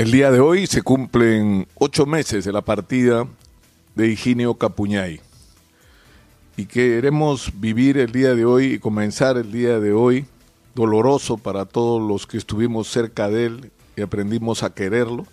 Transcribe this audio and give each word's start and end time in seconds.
El 0.00 0.12
día 0.12 0.30
de 0.30 0.40
hoy 0.40 0.66
se 0.66 0.80
cumplen 0.80 1.68
ocho 1.74 2.06
meses 2.06 2.46
de 2.46 2.52
la 2.52 2.62
partida 2.62 3.26
de 3.94 4.08
Higinio 4.08 4.54
Capuñay. 4.54 5.20
Y 6.56 6.64
queremos 6.64 7.52
vivir 7.60 7.98
el 7.98 8.10
día 8.10 8.34
de 8.34 8.46
hoy 8.46 8.72
y 8.72 8.78
comenzar 8.78 9.36
el 9.36 9.52
día 9.52 9.78
de 9.78 9.92
hoy 9.92 10.24
doloroso 10.74 11.36
para 11.36 11.66
todos 11.66 12.00
los 12.00 12.26
que 12.26 12.38
estuvimos 12.38 12.88
cerca 12.88 13.28
de 13.28 13.44
él 13.44 13.72
y 13.94 14.00
aprendimos 14.00 14.62
a 14.62 14.72
quererlo, 14.72 15.26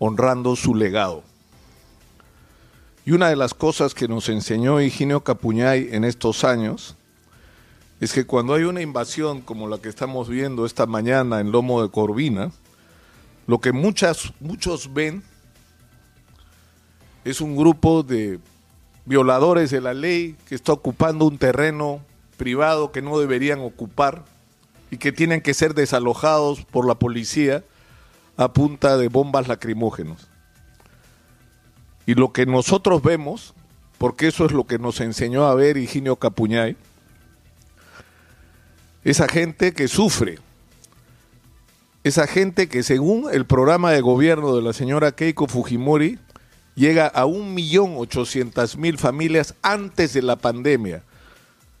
honrando 0.00 0.56
su 0.56 0.74
legado. 0.74 1.22
Y 3.04 3.12
una 3.12 3.28
de 3.28 3.36
las 3.36 3.54
cosas 3.54 3.94
que 3.94 4.08
nos 4.08 4.28
enseñó 4.28 4.80
Higinio 4.80 5.20
Capuñay 5.20 5.90
en 5.92 6.02
estos 6.02 6.42
años 6.42 6.96
es 8.00 8.12
que 8.12 8.26
cuando 8.26 8.54
hay 8.54 8.64
una 8.64 8.82
invasión 8.82 9.42
como 9.42 9.68
la 9.68 9.78
que 9.78 9.88
estamos 9.90 10.28
viendo 10.28 10.66
esta 10.66 10.86
mañana 10.86 11.38
en 11.38 11.52
Lomo 11.52 11.84
de 11.84 11.88
Corvina, 11.88 12.50
lo 13.46 13.60
que 13.60 13.72
muchas, 13.72 14.32
muchos 14.40 14.92
ven 14.92 15.22
es 17.24 17.40
un 17.40 17.56
grupo 17.56 18.02
de 18.02 18.40
violadores 19.04 19.70
de 19.70 19.80
la 19.80 19.94
ley 19.94 20.36
que 20.48 20.54
está 20.54 20.72
ocupando 20.72 21.26
un 21.26 21.38
terreno 21.38 22.00
privado 22.36 22.92
que 22.92 23.02
no 23.02 23.18
deberían 23.18 23.60
ocupar 23.60 24.24
y 24.90 24.98
que 24.98 25.12
tienen 25.12 25.40
que 25.40 25.54
ser 25.54 25.74
desalojados 25.74 26.64
por 26.64 26.86
la 26.86 26.96
policía 26.96 27.64
a 28.36 28.52
punta 28.52 28.96
de 28.96 29.08
bombas 29.08 29.48
lacrimógenos. 29.48 30.28
Y 32.06 32.14
lo 32.14 32.32
que 32.32 32.46
nosotros 32.46 33.02
vemos, 33.02 33.54
porque 33.98 34.28
eso 34.28 34.44
es 34.44 34.52
lo 34.52 34.64
que 34.64 34.78
nos 34.78 35.00
enseñó 35.00 35.46
a 35.46 35.54
ver 35.54 35.76
Higinio 35.76 36.16
Capuñay, 36.16 36.76
esa 39.02 39.28
gente 39.28 39.72
que 39.72 39.88
sufre, 39.88 40.38
esa 42.06 42.28
gente 42.28 42.68
que 42.68 42.84
según 42.84 43.26
el 43.32 43.46
programa 43.46 43.90
de 43.90 44.00
gobierno 44.00 44.54
de 44.54 44.62
la 44.62 44.72
señora 44.72 45.10
Keiko 45.10 45.48
Fujimori 45.48 46.20
llega 46.76 47.08
a 47.08 47.24
1.800.000 47.24 48.96
familias 48.96 49.56
antes 49.60 50.12
de 50.12 50.22
la 50.22 50.36
pandemia, 50.36 51.02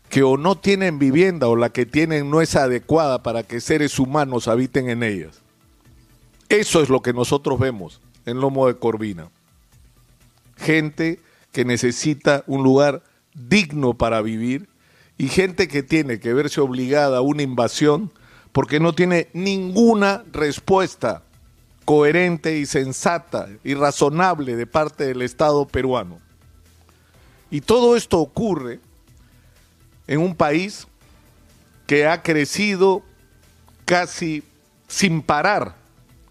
que 0.08 0.24
o 0.24 0.36
no 0.36 0.58
tienen 0.58 0.98
vivienda 0.98 1.46
o 1.46 1.54
la 1.54 1.70
que 1.70 1.86
tienen 1.86 2.28
no 2.28 2.40
es 2.40 2.56
adecuada 2.56 3.22
para 3.22 3.44
que 3.44 3.60
seres 3.60 4.00
humanos 4.00 4.48
habiten 4.48 4.90
en 4.90 5.04
ellas. 5.04 5.42
Eso 6.48 6.82
es 6.82 6.88
lo 6.88 7.02
que 7.02 7.12
nosotros 7.12 7.60
vemos 7.60 8.00
en 8.24 8.40
Lomo 8.40 8.66
de 8.66 8.74
Corvina. 8.74 9.30
Gente 10.56 11.20
que 11.52 11.64
necesita 11.64 12.42
un 12.48 12.64
lugar 12.64 13.04
digno 13.32 13.94
para 13.94 14.22
vivir 14.22 14.68
y 15.18 15.28
gente 15.28 15.68
que 15.68 15.84
tiene 15.84 16.18
que 16.18 16.34
verse 16.34 16.60
obligada 16.60 17.18
a 17.18 17.22
una 17.22 17.42
invasión 17.42 18.10
porque 18.56 18.80
no 18.80 18.94
tiene 18.94 19.28
ninguna 19.34 20.24
respuesta 20.32 21.22
coherente 21.84 22.56
y 22.56 22.64
sensata 22.64 23.50
y 23.62 23.74
razonable 23.74 24.56
de 24.56 24.66
parte 24.66 25.04
del 25.04 25.20
Estado 25.20 25.68
peruano. 25.68 26.20
Y 27.50 27.60
todo 27.60 27.96
esto 27.96 28.18
ocurre 28.18 28.80
en 30.06 30.20
un 30.20 30.34
país 30.34 30.86
que 31.86 32.06
ha 32.06 32.22
crecido 32.22 33.02
casi 33.84 34.42
sin 34.88 35.20
parar, 35.20 35.74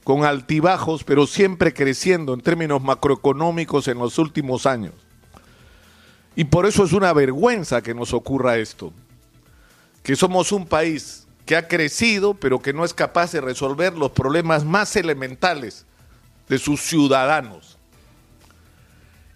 con 0.03 0.25
altibajos, 0.25 1.03
pero 1.03 1.27
siempre 1.27 1.75
creciendo 1.75 2.33
en 2.33 2.41
términos 2.41 2.81
macroeconómicos 2.81 3.87
en 3.87 3.99
los 3.99 4.17
últimos 4.17 4.65
años. 4.65 4.95
Y 6.35 6.45
por 6.45 6.65
eso 6.65 6.85
es 6.85 6.91
una 6.91 7.13
vergüenza 7.13 7.83
que 7.83 7.93
nos 7.93 8.15
ocurra 8.15 8.57
esto, 8.57 8.91
que 10.01 10.15
somos 10.15 10.51
un 10.51 10.65
país 10.65 11.24
que 11.45 11.55
ha 11.55 11.67
crecido, 11.67 12.33
pero 12.33 12.59
que 12.59 12.73
no 12.73 12.83
es 12.83 12.93
capaz 12.93 13.31
de 13.31 13.41
resolver 13.41 13.93
los 13.93 14.11
problemas 14.11 14.65
más 14.65 14.95
elementales 14.95 15.85
de 16.49 16.57
sus 16.57 16.81
ciudadanos. 16.81 17.77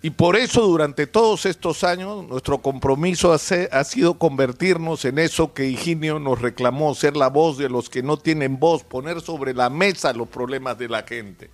Y 0.01 0.11
por 0.11 0.37
eso 0.37 0.61
durante 0.61 1.07
todos 1.07 1.45
estos 1.45 1.83
años 1.83 2.25
nuestro 2.27 2.59
compromiso 2.59 3.33
ha, 3.33 3.83
sido 3.83 4.17
convertirnos 4.17 5.03
en 5.03 5.19
eso 5.19 5.53
que 5.53 5.67
Higinio 5.67 6.19
nos 6.19 6.41
reclamó, 6.41 6.95
ser 6.95 7.17
la 7.17 7.27
voz 7.27 7.57
de 7.57 7.69
los 7.69 7.89
que 7.89 8.01
no 8.01 8.17
tienen 8.17 8.59
voz, 8.59 8.83
poner 8.83 9.19
sobre 9.19 9.53
la 9.53 9.69
mesa 9.69 10.13
los 10.13 10.29
problemas 10.29 10.77
de 10.77 10.87
la 10.87 11.03
gente. 11.03 11.49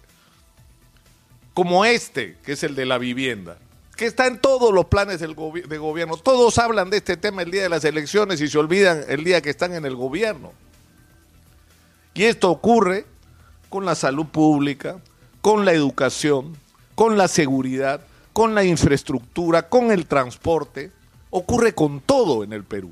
Como 1.55 1.85
este, 1.85 2.37
que 2.43 2.51
es 2.51 2.63
el 2.63 2.75
de 2.75 2.85
la 2.85 2.99
vivienda 2.99 3.57
que 3.95 4.05
está 4.05 4.27
en 4.27 4.39
todos 4.39 4.73
los 4.73 4.85
planes 4.85 5.19
del 5.19 5.35
de 5.35 5.77
gobierno. 5.77 6.17
Todos 6.17 6.57
hablan 6.57 6.89
de 6.89 6.97
este 6.97 7.17
tema 7.17 7.41
el 7.41 7.51
día 7.51 7.63
de 7.63 7.69
las 7.69 7.85
elecciones 7.85 8.41
y 8.41 8.47
se 8.47 8.57
olvidan 8.57 9.03
el 9.07 9.23
día 9.23 9.41
que 9.41 9.49
están 9.49 9.73
en 9.73 9.85
el 9.85 9.95
gobierno. 9.95 10.51
Y 12.13 12.23
esto 12.23 12.49
ocurre 12.49 13.05
con 13.69 13.85
la 13.85 13.95
salud 13.95 14.25
pública, 14.25 14.99
con 15.41 15.65
la 15.65 15.73
educación, 15.73 16.57
con 16.95 17.17
la 17.17 17.27
seguridad, 17.27 18.01
con 18.33 18.55
la 18.55 18.63
infraestructura, 18.63 19.69
con 19.69 19.91
el 19.91 20.05
transporte. 20.07 20.91
Ocurre 21.29 21.73
con 21.73 22.01
todo 22.01 22.43
en 22.43 22.53
el 22.53 22.63
Perú. 22.63 22.91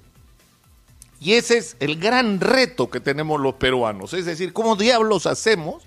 Y 1.19 1.33
ese 1.33 1.57
es 1.57 1.77
el 1.79 1.99
gran 1.99 2.41
reto 2.41 2.89
que 2.89 2.99
tenemos 2.99 3.39
los 3.39 3.55
peruanos. 3.55 4.13
Es 4.13 4.25
decir, 4.25 4.51
¿cómo 4.51 4.75
diablos 4.75 5.25
hacemos 5.25 5.83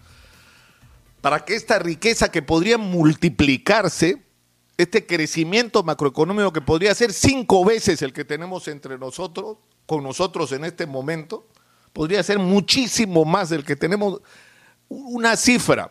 para 1.20 1.44
que 1.44 1.54
esta 1.54 1.78
riqueza 1.78 2.30
que 2.30 2.40
podría 2.40 2.78
multiplicarse 2.78 4.25
este 4.76 5.06
crecimiento 5.06 5.82
macroeconómico 5.82 6.52
que 6.52 6.60
podría 6.60 6.94
ser 6.94 7.12
cinco 7.12 7.64
veces 7.64 8.02
el 8.02 8.12
que 8.12 8.24
tenemos 8.24 8.68
entre 8.68 8.98
nosotros, 8.98 9.58
con 9.86 10.02
nosotros 10.02 10.52
en 10.52 10.64
este 10.64 10.86
momento, 10.86 11.46
podría 11.92 12.22
ser 12.22 12.38
muchísimo 12.38 13.24
más 13.24 13.48
del 13.48 13.64
que 13.64 13.76
tenemos. 13.76 14.20
Una 14.88 15.36
cifra 15.36 15.90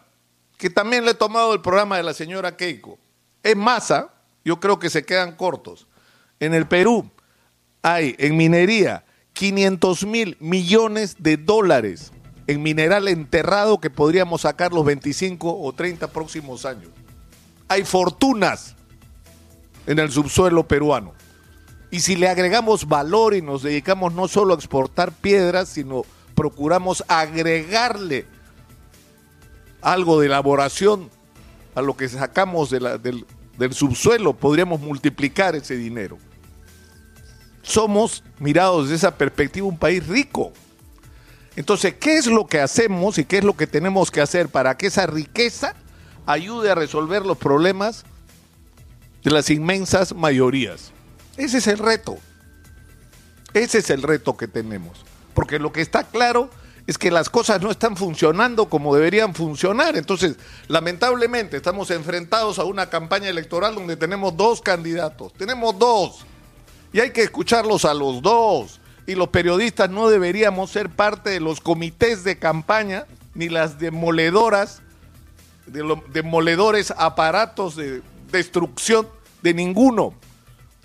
que 0.57 0.69
también 0.69 1.03
le 1.03 1.11
he 1.11 1.15
tomado 1.15 1.53
el 1.53 1.61
programa 1.61 1.97
de 1.97 2.03
la 2.03 2.13
señora 2.13 2.55
Keiko. 2.55 2.97
En 3.43 3.57
masa, 3.57 4.13
yo 4.43 4.59
creo 4.59 4.79
que 4.79 4.89
se 4.89 5.03
quedan 5.03 5.35
cortos. 5.35 5.87
En 6.39 6.53
el 6.53 6.67
Perú 6.67 7.09
hay 7.81 8.15
en 8.19 8.37
minería 8.37 9.05
500 9.33 10.05
mil 10.05 10.37
millones 10.39 11.15
de 11.19 11.37
dólares 11.37 12.11
en 12.47 12.61
mineral 12.61 13.07
enterrado 13.07 13.79
que 13.79 13.89
podríamos 13.89 14.41
sacar 14.41 14.71
los 14.71 14.85
25 14.85 15.59
o 15.59 15.73
30 15.73 16.07
próximos 16.11 16.65
años. 16.65 16.89
Hay 17.67 17.83
fortunas 17.83 18.75
en 19.87 19.99
el 19.99 20.11
subsuelo 20.11 20.67
peruano. 20.67 21.13
Y 21.91 21.99
si 22.01 22.15
le 22.15 22.27
agregamos 22.27 22.87
valor 22.87 23.35
y 23.35 23.41
nos 23.41 23.63
dedicamos 23.63 24.13
no 24.13 24.27
solo 24.27 24.53
a 24.53 24.57
exportar 24.57 25.11
piedras, 25.11 25.69
sino 25.69 26.03
procuramos 26.35 27.03
agregarle 27.07 28.25
algo 29.81 30.19
de 30.19 30.27
elaboración 30.27 31.09
a 31.75 31.81
lo 31.81 31.95
que 31.95 32.09
sacamos 32.09 32.69
del, 32.69 33.25
del 33.57 33.73
subsuelo, 33.73 34.33
podríamos 34.33 34.81
multiplicar 34.81 35.55
ese 35.55 35.75
dinero. 35.75 36.17
Somos, 37.61 38.23
mirados 38.39 38.85
desde 38.85 38.95
esa 38.95 39.17
perspectiva, 39.17 39.67
un 39.67 39.77
país 39.77 40.05
rico. 40.05 40.51
Entonces, 41.55 41.95
¿qué 41.95 42.17
es 42.17 42.27
lo 42.27 42.47
que 42.47 42.59
hacemos 42.59 43.17
y 43.17 43.25
qué 43.25 43.39
es 43.39 43.43
lo 43.43 43.55
que 43.55 43.67
tenemos 43.67 44.11
que 44.11 44.21
hacer 44.21 44.49
para 44.49 44.77
que 44.77 44.87
esa 44.87 45.07
riqueza 45.07 45.75
ayude 46.25 46.71
a 46.71 46.75
resolver 46.75 47.25
los 47.25 47.37
problemas 47.37 48.05
de 49.23 49.31
las 49.31 49.49
inmensas 49.49 50.13
mayorías. 50.13 50.91
Ese 51.37 51.57
es 51.57 51.67
el 51.67 51.79
reto. 51.79 52.17
Ese 53.53 53.79
es 53.79 53.89
el 53.89 54.03
reto 54.03 54.37
que 54.37 54.47
tenemos. 54.47 55.05
Porque 55.33 55.59
lo 55.59 55.71
que 55.71 55.81
está 55.81 56.03
claro 56.03 56.49
es 56.87 56.97
que 56.97 57.09
las 57.09 57.29
cosas 57.29 57.61
no 57.61 57.71
están 57.71 57.97
funcionando 57.97 58.69
como 58.69 58.95
deberían 58.95 59.33
funcionar. 59.33 59.97
Entonces, 59.97 60.35
lamentablemente, 60.67 61.57
estamos 61.57 61.89
enfrentados 61.89 62.59
a 62.59 62.63
una 62.63 62.89
campaña 62.89 63.29
electoral 63.29 63.75
donde 63.75 63.97
tenemos 63.97 64.37
dos 64.37 64.61
candidatos. 64.61 65.33
Tenemos 65.33 65.77
dos. 65.79 66.25
Y 66.93 66.99
hay 66.99 67.11
que 67.11 67.23
escucharlos 67.23 67.85
a 67.85 67.93
los 67.93 68.21
dos. 68.21 68.79
Y 69.07 69.15
los 69.15 69.29
periodistas 69.29 69.89
no 69.89 70.09
deberíamos 70.09 70.71
ser 70.71 70.89
parte 70.89 71.31
de 71.31 71.39
los 71.39 71.59
comités 71.59 72.23
de 72.23 72.37
campaña 72.37 73.05
ni 73.33 73.49
las 73.49 73.79
demoledoras, 73.79 74.81
de 75.65 75.83
los 75.83 75.99
demoledores 76.13 76.93
aparatos 76.97 77.75
de 77.75 78.01
destrucción 78.31 79.07
de 79.41 79.53
ninguno, 79.53 80.13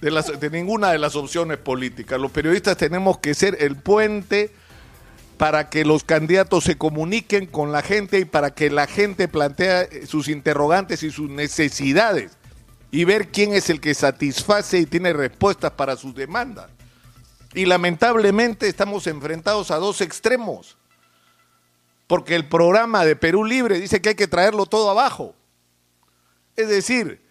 de, 0.00 0.10
las, 0.10 0.38
de 0.38 0.50
ninguna 0.50 0.92
de 0.92 0.98
las 0.98 1.16
opciones 1.16 1.58
políticas. 1.58 2.20
Los 2.20 2.30
periodistas 2.30 2.76
tenemos 2.76 3.18
que 3.18 3.34
ser 3.34 3.56
el 3.60 3.76
puente 3.76 4.50
para 5.36 5.70
que 5.70 5.86
los 5.86 6.04
candidatos 6.04 6.64
se 6.64 6.76
comuniquen 6.76 7.46
con 7.46 7.72
la 7.72 7.80
gente 7.80 8.18
y 8.18 8.24
para 8.26 8.54
que 8.54 8.68
la 8.68 8.86
gente 8.86 9.26
plantee 9.26 10.06
sus 10.06 10.28
interrogantes 10.28 11.02
y 11.02 11.10
sus 11.10 11.30
necesidades 11.30 12.32
y 12.90 13.04
ver 13.04 13.28
quién 13.28 13.54
es 13.54 13.70
el 13.70 13.80
que 13.80 13.94
satisface 13.94 14.78
y 14.78 14.86
tiene 14.86 15.12
respuestas 15.12 15.72
para 15.72 15.96
sus 15.96 16.14
demandas. 16.14 16.66
Y 17.54 17.66
lamentablemente 17.66 18.68
estamos 18.68 19.06
enfrentados 19.06 19.70
a 19.70 19.76
dos 19.76 20.00
extremos, 20.00 20.76
porque 22.10 22.34
el 22.34 22.48
programa 22.48 23.04
de 23.04 23.14
Perú 23.14 23.44
Libre 23.44 23.78
dice 23.78 24.02
que 24.02 24.08
hay 24.08 24.14
que 24.16 24.26
traerlo 24.26 24.66
todo 24.66 24.90
abajo. 24.90 25.36
Es 26.56 26.68
decir, 26.68 27.22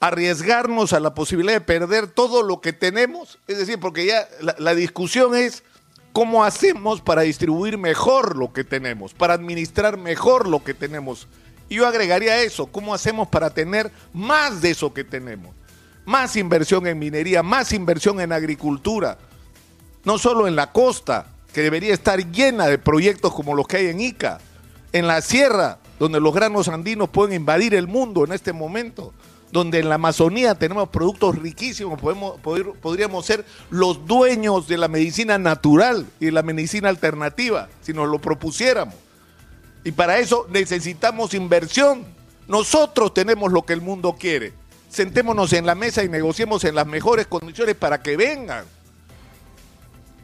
arriesgarnos 0.00 0.92
a 0.92 1.00
la 1.00 1.14
posibilidad 1.14 1.54
de 1.54 1.62
perder 1.62 2.08
todo 2.08 2.42
lo 2.42 2.60
que 2.60 2.74
tenemos? 2.74 3.38
Es 3.46 3.56
decir, 3.56 3.80
porque 3.80 4.04
ya 4.04 4.28
la, 4.58 4.74
discusión 4.74 5.34
es 5.34 5.64
¿Cómo 6.12 6.44
hacemos 6.44 7.00
para 7.00 7.22
distribuir 7.22 7.78
mejor 7.78 8.36
lo 8.36 8.52
que 8.52 8.64
tenemos, 8.64 9.14
para 9.14 9.32
administrar 9.32 9.96
mejor 9.96 10.46
lo 10.46 10.62
que 10.62 10.74
tenemos? 10.74 11.26
Y 11.70 11.76
yo 11.76 11.86
agregaría 11.86 12.42
eso, 12.42 12.66
¿cómo 12.66 12.92
hacemos 12.92 13.28
para 13.28 13.48
tener 13.48 13.90
más 14.12 14.60
de 14.60 14.72
eso 14.72 14.92
que 14.92 15.04
tenemos? 15.04 15.56
Más 16.04 16.36
inversión 16.36 16.86
en 16.86 16.98
minería, 16.98 17.42
más 17.42 17.72
inversión 17.72 18.20
en 18.20 18.30
agricultura, 18.30 19.16
no 20.04 20.18
solo 20.18 20.46
en 20.46 20.54
la 20.54 20.70
costa, 20.70 21.31
que 21.52 21.62
debería 21.62 21.94
estar 21.94 22.30
llena 22.30 22.66
de 22.66 22.78
proyectos 22.78 23.32
como 23.34 23.54
los 23.54 23.66
que 23.66 23.78
hay 23.78 23.86
en 23.86 24.00
Ica, 24.00 24.38
en 24.92 25.06
la 25.06 25.20
sierra, 25.20 25.78
donde 25.98 26.20
los 26.20 26.34
granos 26.34 26.68
andinos 26.68 27.08
pueden 27.08 27.34
invadir 27.34 27.74
el 27.74 27.86
mundo 27.86 28.24
en 28.24 28.32
este 28.32 28.52
momento, 28.52 29.12
donde 29.50 29.78
en 29.78 29.88
la 29.88 29.96
Amazonía 29.96 30.54
tenemos 30.54 30.88
productos 30.88 31.38
riquísimos, 31.38 32.00
podemos, 32.00 32.40
podríamos 32.40 33.26
ser 33.26 33.44
los 33.70 34.06
dueños 34.06 34.66
de 34.66 34.78
la 34.78 34.88
medicina 34.88 35.38
natural 35.38 36.06
y 36.18 36.26
de 36.26 36.32
la 36.32 36.42
medicina 36.42 36.88
alternativa, 36.88 37.68
si 37.82 37.92
nos 37.92 38.08
lo 38.08 38.18
propusiéramos. 38.18 38.94
Y 39.84 39.92
para 39.92 40.18
eso 40.18 40.46
necesitamos 40.50 41.34
inversión. 41.34 42.04
Nosotros 42.48 43.12
tenemos 43.12 43.52
lo 43.52 43.62
que 43.62 43.72
el 43.72 43.80
mundo 43.80 44.16
quiere. 44.18 44.52
Sentémonos 44.88 45.52
en 45.52 45.66
la 45.66 45.74
mesa 45.74 46.04
y 46.04 46.08
negociemos 46.08 46.64
en 46.64 46.74
las 46.74 46.86
mejores 46.86 47.26
condiciones 47.26 47.74
para 47.74 48.02
que 48.02 48.16
vengan. 48.16 48.64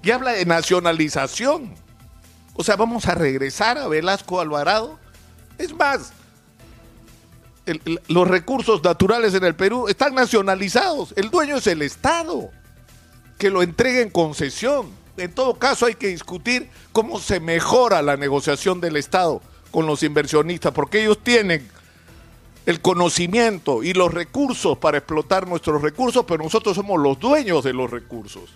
Y 0.02 0.10
habla 0.10 0.32
de 0.32 0.44
nacionalización. 0.46 1.74
O 2.54 2.64
sea, 2.64 2.76
vamos 2.76 3.06
a 3.06 3.14
regresar 3.14 3.78
a 3.78 3.88
Velasco 3.88 4.40
Alvarado. 4.40 4.98
Es 5.58 5.72
más, 5.74 6.12
los 8.08 8.28
recursos 8.28 8.82
naturales 8.82 9.34
en 9.34 9.44
el 9.44 9.54
Perú 9.54 9.88
están 9.88 10.14
nacionalizados. 10.14 11.12
El 11.16 11.30
dueño 11.30 11.56
es 11.56 11.66
el 11.66 11.82
Estado, 11.82 12.50
que 13.38 13.50
lo 13.50 13.62
entregue 13.62 14.02
en 14.02 14.10
concesión. 14.10 14.90
En 15.16 15.32
todo 15.32 15.58
caso 15.58 15.86
hay 15.86 15.94
que 15.94 16.08
discutir 16.08 16.70
cómo 16.92 17.18
se 17.18 17.40
mejora 17.40 18.02
la 18.02 18.16
negociación 18.16 18.80
del 18.80 18.96
Estado 18.96 19.42
con 19.70 19.86
los 19.86 20.02
inversionistas, 20.02 20.72
porque 20.72 21.02
ellos 21.02 21.18
tienen 21.22 21.68
el 22.66 22.80
conocimiento 22.80 23.82
y 23.82 23.94
los 23.94 24.12
recursos 24.12 24.78
para 24.78 24.98
explotar 24.98 25.46
nuestros 25.46 25.82
recursos, 25.82 26.24
pero 26.26 26.44
nosotros 26.44 26.76
somos 26.76 27.00
los 27.00 27.18
dueños 27.18 27.64
de 27.64 27.72
los 27.72 27.90
recursos. 27.90 28.50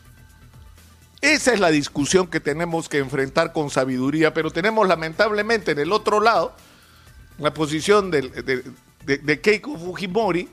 Esa 1.23 1.55
es 1.55 1.61
la 1.61 1.71
discusión 1.71 2.27
que 2.27 2.41
tenemos 2.41 2.89
que 2.89 2.99
enfrentar 2.99 3.53
con 3.53 3.71
sabiduría, 3.71 4.35
pero 4.35 4.51
tenemos 4.51 4.89
lamentablemente 4.89 5.71
en 5.71 5.79
el 5.79 5.93
otro 5.93 6.21
lado 6.21 6.53
la 7.39 7.55
posición 7.55 8.11
de, 8.11 8.23
de, 9.05 9.41
Keiko 9.41 9.79
Fujimori 9.79 10.49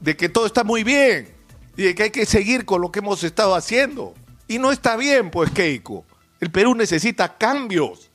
de 0.00 0.16
que 0.16 0.30
todo 0.30 0.46
está 0.46 0.64
muy 0.64 0.84
bien 0.84 1.28
y 1.76 1.82
de 1.82 1.94
que 1.94 2.04
hay 2.04 2.10
que 2.10 2.24
seguir 2.24 2.64
con 2.64 2.80
lo 2.80 2.90
que 2.90 3.00
hemos 3.00 3.22
estado 3.24 3.54
haciendo. 3.54 4.14
Y 4.48 4.58
no 4.58 4.72
está 4.72 4.96
bien, 4.96 5.30
pues 5.30 5.50
Keiko. 5.50 6.06
El 6.40 6.50
Perú 6.50 6.74
necesita 6.74 7.36
cambios. 7.36 8.10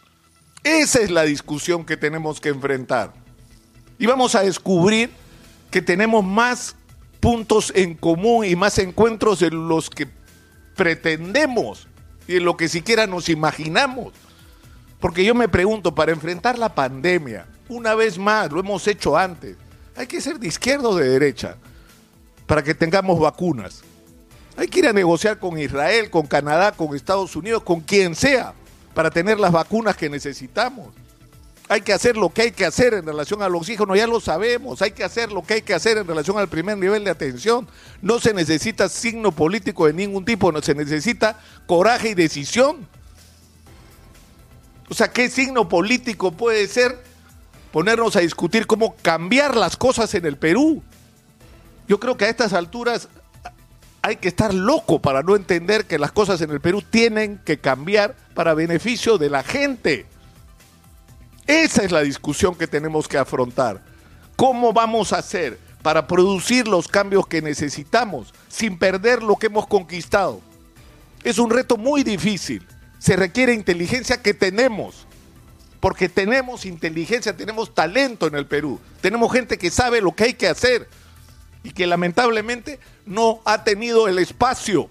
Esa 0.63 1.01
es 1.01 1.11
la 1.11 1.21
discusión 1.21 1.85
que 1.85 1.97
tenemos 1.97 2.41
que 2.41 2.49
enfrentar. 2.49 3.13
Y 3.99 4.07
vamos 4.07 4.33
a 4.33 4.41
descubrir 4.41 5.11
que 5.69 5.83
tenemos 5.83 6.25
más 6.25 6.75
puntos 7.19 7.71
en 7.75 7.93
común 7.93 8.45
y 8.45 8.55
más 8.55 8.79
encuentros 8.79 9.43
en 9.43 9.67
los 9.67 9.91
que 9.91 10.07
pretendemos 10.79 11.89
y 12.25 12.37
en 12.37 12.45
lo 12.45 12.55
que 12.55 12.69
siquiera 12.69 13.05
nos 13.05 13.27
imaginamos. 13.27 14.13
Porque 15.01 15.25
yo 15.25 15.35
me 15.35 15.49
pregunto, 15.49 15.93
para 15.93 16.13
enfrentar 16.13 16.57
la 16.57 16.73
pandemia, 16.73 17.45
una 17.67 17.95
vez 17.95 18.17
más, 18.17 18.49
lo 18.49 18.61
hemos 18.61 18.87
hecho 18.87 19.17
antes. 19.17 19.57
Hay 19.97 20.07
que 20.07 20.21
ser 20.21 20.39
de 20.39 20.47
izquierda 20.47 20.87
o 20.87 20.95
de 20.95 21.09
derecha 21.09 21.57
para 22.47 22.63
que 22.63 22.73
tengamos 22.73 23.19
vacunas. 23.19 23.81
Hay 24.55 24.69
que 24.69 24.79
ir 24.79 24.87
a 24.87 24.93
negociar 24.93 25.37
con 25.37 25.59
Israel, 25.59 26.09
con 26.09 26.27
Canadá, 26.27 26.71
con 26.71 26.95
Estados 26.95 27.35
Unidos, 27.35 27.61
con 27.63 27.81
quien 27.81 28.15
sea, 28.15 28.53
para 28.93 29.11
tener 29.11 29.37
las 29.37 29.51
vacunas 29.51 29.97
que 29.97 30.09
necesitamos. 30.09 30.93
Hay 31.69 31.81
que 31.81 31.93
hacer 31.93 32.17
lo 32.17 32.29
que 32.31 32.41
hay 32.41 32.51
que 32.51 32.65
hacer 32.65 32.93
en 32.93 33.05
relación 33.05 33.41
al 33.41 33.55
oxígeno, 33.55 33.95
ya 33.95 34.07
lo 34.07 34.19
sabemos. 34.19 34.81
Hay 34.81 34.91
que 34.91 35.03
hacer 35.03 35.31
lo 35.31 35.43
que 35.43 35.53
hay 35.53 35.61
que 35.61 35.73
hacer 35.73 35.97
en 35.97 36.07
relación 36.07 36.37
al 36.37 36.49
primer 36.49 36.77
nivel 36.77 37.03
de 37.05 37.11
atención. 37.11 37.67
No 38.01 38.19
se 38.19 38.33
necesita 38.33 38.89
signo 38.89 39.31
político 39.31 39.85
de 39.85 39.93
ningún 39.93 40.25
tipo, 40.25 40.51
no 40.51 40.61
se 40.61 40.75
necesita 40.75 41.39
coraje 41.67 42.09
y 42.09 42.13
decisión. 42.15 42.87
O 44.89 44.93
sea, 44.93 45.11
¿qué 45.11 45.29
signo 45.29 45.69
político 45.69 46.31
puede 46.31 46.67
ser 46.67 47.09
ponernos 47.71 48.15
a 48.15 48.21
discutir 48.21 48.67
cómo 48.67 48.95
cambiar 49.01 49.55
las 49.55 49.77
cosas 49.77 50.13
en 50.15 50.25
el 50.25 50.37
Perú. 50.37 50.81
Yo 51.87 51.99
creo 51.99 52.17
que 52.17 52.25
a 52.25 52.29
estas 52.29 52.53
alturas 52.53 53.07
hay 54.01 54.15
que 54.17 54.27
estar 54.27 54.53
loco 54.53 54.99
para 54.99 55.23
no 55.23 55.35
entender 55.35 55.85
que 55.85 55.99
las 55.99 56.11
cosas 56.11 56.41
en 56.41 56.51
el 56.51 56.61
Perú 56.61 56.81
tienen 56.81 57.39
que 57.39 57.59
cambiar 57.59 58.15
para 58.33 58.53
beneficio 58.53 59.17
de 59.17 59.29
la 59.29 59.43
gente. 59.43 60.05
Esa 61.49 61.81
es 61.81 61.91
la 61.91 62.01
discusión 62.01 62.53
que 62.53 62.67
tenemos 62.67 63.07
que 63.07 63.17
afrontar. 63.17 63.81
¿Cómo 64.35 64.71
vamos 64.71 65.11
a 65.11 65.17
hacer 65.17 65.57
para 65.81 66.05
producir 66.05 66.67
los 66.67 66.87
cambios 66.87 67.25
que 67.25 67.41
necesitamos 67.41 68.35
sin 68.49 68.77
perder 68.77 69.23
lo 69.23 69.35
que 69.35 69.47
hemos 69.47 69.65
conquistado? 69.65 70.41
Es 71.23 71.39
un 71.39 71.49
reto 71.49 71.75
muy 71.75 72.03
difícil. 72.03 72.67
Se 72.99 73.15
requiere 73.15 73.55
inteligencia 73.55 74.21
que 74.21 74.35
tenemos 74.35 75.07
porque 75.79 76.07
tenemos 76.07 76.67
inteligencia, 76.67 77.35
tenemos 77.35 77.73
talento 77.73 78.27
en 78.27 78.35
el 78.35 78.45
Perú, 78.45 78.79
tenemos 79.01 79.33
gente 79.33 79.57
que 79.57 79.71
sabe 79.71 80.01
lo 80.01 80.11
que 80.11 80.25
hay 80.25 80.33
que 80.35 80.49
hacer 80.49 80.87
y 81.63 81.71
que 81.71 81.87
lamentablemente 81.87 82.79
no 83.07 83.41
ha 83.43 83.63
tenido 83.63 84.07
el 84.07 84.19
espacio 84.19 84.87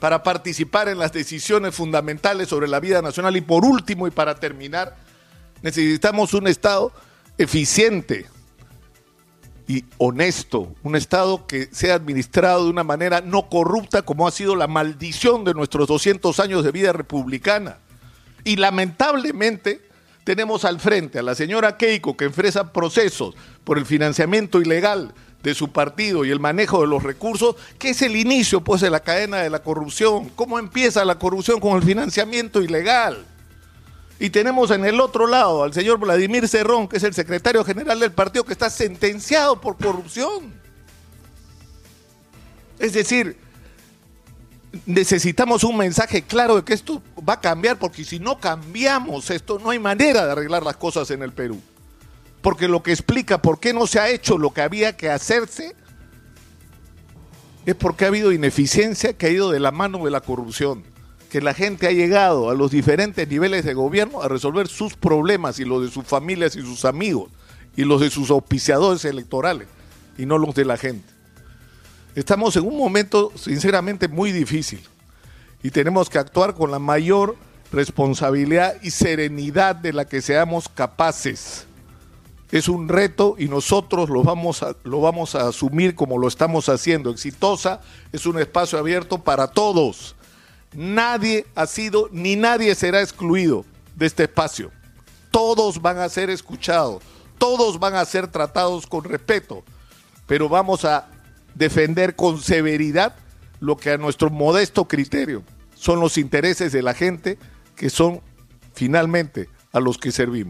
para 0.00 0.22
participar 0.22 0.88
en 0.88 0.98
las 0.98 1.12
decisiones 1.12 1.74
fundamentales 1.74 2.48
sobre 2.48 2.66
la 2.66 2.80
vida 2.80 3.02
nacional. 3.02 3.36
Y 3.36 3.42
por 3.42 3.64
último, 3.64 4.08
y 4.08 4.10
para 4.10 4.34
terminar, 4.34 4.96
necesitamos 5.62 6.34
un 6.34 6.48
Estado 6.48 6.92
eficiente 7.38 8.26
y 9.68 9.84
honesto, 9.98 10.74
un 10.82 10.96
Estado 10.96 11.46
que 11.46 11.68
sea 11.70 11.94
administrado 11.94 12.64
de 12.64 12.70
una 12.70 12.82
manera 12.82 13.20
no 13.20 13.48
corrupta 13.48 14.02
como 14.02 14.26
ha 14.26 14.32
sido 14.32 14.56
la 14.56 14.66
maldición 14.66 15.44
de 15.44 15.54
nuestros 15.54 15.86
200 15.86 16.40
años 16.40 16.64
de 16.64 16.72
vida 16.72 16.92
republicana 16.92 17.78
y 18.42 18.56
lamentablemente 18.56 19.80
tenemos 20.24 20.64
al 20.64 20.80
frente 20.80 21.20
a 21.20 21.22
la 21.22 21.36
señora 21.36 21.76
Keiko 21.76 22.16
que 22.16 22.24
enfrenta 22.24 22.72
procesos 22.72 23.36
por 23.62 23.78
el 23.78 23.86
financiamiento 23.86 24.60
ilegal 24.60 25.14
de 25.42 25.54
su 25.54 25.68
partido 25.68 26.24
y 26.24 26.30
el 26.30 26.40
manejo 26.40 26.80
de 26.82 26.86
los 26.86 27.02
recursos, 27.02 27.56
que 27.78 27.90
es 27.90 28.02
el 28.02 28.16
inicio 28.16 28.62
pues 28.62 28.80
de 28.80 28.90
la 28.90 29.00
cadena 29.00 29.38
de 29.38 29.50
la 29.50 29.62
corrupción. 29.62 30.30
¿Cómo 30.36 30.58
empieza 30.58 31.04
la 31.04 31.18
corrupción 31.18 31.60
con 31.60 31.76
el 31.76 31.82
financiamiento 31.82 32.62
ilegal? 32.62 33.24
Y 34.18 34.28
tenemos 34.28 34.70
en 34.70 34.84
el 34.84 35.00
otro 35.00 35.26
lado 35.26 35.64
al 35.64 35.72
señor 35.72 35.98
Vladimir 35.98 36.46
Cerrón, 36.46 36.88
que 36.88 36.98
es 36.98 37.02
el 37.04 37.14
secretario 37.14 37.64
general 37.64 37.98
del 38.00 38.12
partido, 38.12 38.44
que 38.44 38.52
está 38.52 38.68
sentenciado 38.68 39.60
por 39.60 39.78
corrupción. 39.78 40.52
Es 42.78 42.92
decir, 42.92 43.38
necesitamos 44.84 45.64
un 45.64 45.78
mensaje 45.78 46.22
claro 46.22 46.56
de 46.56 46.64
que 46.64 46.74
esto 46.74 47.02
va 47.26 47.34
a 47.34 47.40
cambiar, 47.40 47.78
porque 47.78 48.04
si 48.04 48.18
no 48.18 48.38
cambiamos 48.38 49.30
esto, 49.30 49.58
no 49.58 49.70
hay 49.70 49.78
manera 49.78 50.26
de 50.26 50.32
arreglar 50.32 50.62
las 50.62 50.76
cosas 50.76 51.10
en 51.10 51.22
el 51.22 51.32
Perú. 51.32 51.58
Porque 52.42 52.68
lo 52.68 52.82
que 52.82 52.92
explica 52.92 53.42
por 53.42 53.60
qué 53.60 53.72
no 53.72 53.86
se 53.86 54.00
ha 54.00 54.08
hecho 54.08 54.38
lo 54.38 54.52
que 54.52 54.62
había 54.62 54.96
que 54.96 55.10
hacerse 55.10 55.74
es 57.66 57.74
porque 57.74 58.04
ha 58.04 58.08
habido 58.08 58.32
ineficiencia 58.32 59.12
que 59.12 59.26
ha 59.26 59.30
ido 59.30 59.50
de 59.50 59.60
la 59.60 59.70
mano 59.70 60.04
de 60.04 60.10
la 60.10 60.20
corrupción. 60.20 60.82
Que 61.30 61.40
la 61.40 61.54
gente 61.54 61.86
ha 61.86 61.92
llegado 61.92 62.50
a 62.50 62.54
los 62.54 62.70
diferentes 62.70 63.28
niveles 63.28 63.64
de 63.64 63.74
gobierno 63.74 64.22
a 64.22 64.28
resolver 64.28 64.68
sus 64.68 64.94
problemas 64.94 65.60
y 65.60 65.64
los 65.64 65.82
de 65.82 65.90
sus 65.90 66.04
familias 66.04 66.56
y 66.56 66.62
sus 66.62 66.84
amigos 66.84 67.30
y 67.76 67.84
los 67.84 68.00
de 68.00 68.10
sus 68.10 68.30
auspiciadores 68.30 69.04
electorales 69.04 69.68
y 70.18 70.26
no 70.26 70.38
los 70.38 70.54
de 70.54 70.64
la 70.64 70.76
gente. 70.76 71.08
Estamos 72.14 72.56
en 72.56 72.66
un 72.66 72.76
momento 72.76 73.32
sinceramente 73.36 74.08
muy 74.08 74.32
difícil 74.32 74.80
y 75.62 75.70
tenemos 75.70 76.10
que 76.10 76.18
actuar 76.18 76.54
con 76.54 76.70
la 76.70 76.78
mayor 76.78 77.36
responsabilidad 77.72 78.76
y 78.82 78.90
serenidad 78.90 79.76
de 79.76 79.92
la 79.92 80.06
que 80.06 80.20
seamos 80.20 80.68
capaces. 80.68 81.66
Es 82.52 82.68
un 82.68 82.88
reto 82.88 83.36
y 83.38 83.46
nosotros 83.46 84.10
lo 84.10 84.22
vamos 84.22 84.62
a, 84.62 84.74
lo 84.82 85.00
vamos 85.00 85.34
a 85.34 85.48
asumir 85.48 85.94
como 85.94 86.18
lo 86.18 86.26
estamos 86.26 86.68
haciendo. 86.68 87.10
Exitosa 87.10 87.80
es 88.12 88.26
un 88.26 88.40
espacio 88.40 88.78
abierto 88.78 89.18
para 89.18 89.48
todos. 89.48 90.16
Nadie 90.72 91.46
ha 91.54 91.66
sido 91.66 92.08
ni 92.12 92.36
nadie 92.36 92.74
será 92.74 93.00
excluido 93.00 93.64
de 93.94 94.06
este 94.06 94.24
espacio. 94.24 94.70
Todos 95.30 95.80
van 95.80 95.98
a 95.98 96.08
ser 96.08 96.28
escuchados, 96.28 97.02
todos 97.38 97.78
van 97.78 97.94
a 97.94 98.04
ser 98.04 98.26
tratados 98.26 98.86
con 98.86 99.04
respeto, 99.04 99.62
pero 100.26 100.48
vamos 100.48 100.84
a 100.84 101.08
defender 101.54 102.16
con 102.16 102.40
severidad 102.40 103.14
lo 103.60 103.76
que 103.76 103.90
a 103.90 103.98
nuestro 103.98 104.30
modesto 104.30 104.86
criterio 104.86 105.42
son 105.74 106.00
los 106.00 106.18
intereses 106.18 106.72
de 106.72 106.82
la 106.82 106.94
gente 106.94 107.38
que 107.76 107.90
son 107.90 108.20
finalmente 108.74 109.48
a 109.72 109.80
los 109.80 109.98
que 109.98 110.12
servimos. 110.12 110.48